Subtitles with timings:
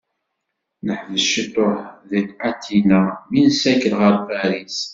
[0.85, 4.77] Neḥbes cituḥ deg Atina mi nessakel ɣer Paris.